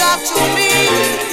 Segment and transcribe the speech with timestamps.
[0.00, 1.23] up to me.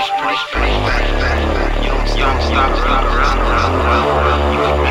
[0.00, 0.08] Don't
[2.08, 4.52] stop, stop, stop stop around, around.
[4.54, 4.89] You could